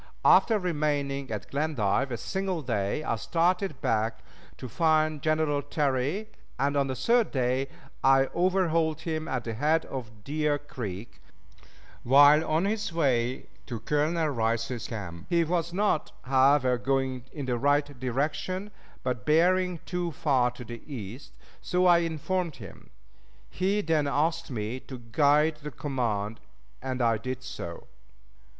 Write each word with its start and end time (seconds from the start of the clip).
After 0.25 0.57
remaining 0.57 1.29
at 1.29 1.51
Glendive 1.51 2.11
a 2.11 2.17
single 2.17 2.63
day, 2.63 3.03
I 3.03 3.17
started 3.17 3.79
back 3.81 4.23
to 4.57 4.67
find 4.67 5.21
General 5.21 5.61
Terry, 5.61 6.27
and 6.57 6.75
on 6.75 6.87
the 6.87 6.95
third 6.95 7.29
day 7.29 7.67
I 8.03 8.25
overhauled 8.33 9.01
him 9.01 9.27
at 9.27 9.43
the 9.43 9.53
head 9.53 9.85
of 9.85 10.23
Deer 10.23 10.57
Creek, 10.57 11.21
while 12.01 12.43
on 12.43 12.65
his 12.65 12.91
way 12.91 13.45
to 13.67 13.79
Colonel 13.79 14.27
Rice's 14.29 14.87
camp. 14.87 15.27
He 15.29 15.43
was 15.43 15.71
not, 15.71 16.11
however, 16.23 16.79
going 16.79 17.25
in 17.31 17.45
the 17.45 17.59
right 17.59 17.85
direction, 17.99 18.71
but 19.03 19.23
bearing 19.23 19.81
too 19.85 20.11
far 20.13 20.49
to 20.49 20.63
the 20.65 20.81
east, 20.91 21.31
and 21.37 21.45
so 21.61 21.85
I 21.85 21.99
informed 21.99 22.55
him. 22.55 22.89
He 23.51 23.81
then 23.81 24.07
asked 24.07 24.49
me 24.49 24.79
to 24.79 24.97
guide 24.97 25.57
the 25.61 25.69
command, 25.69 26.39
and 26.81 27.03
I 27.03 27.19
did 27.19 27.43
so. 27.43 27.85